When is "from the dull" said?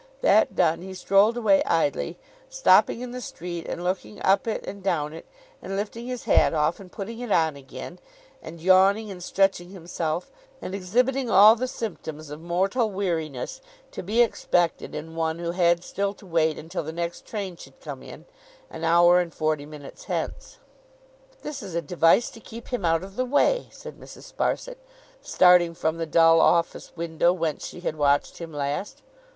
25.75-26.41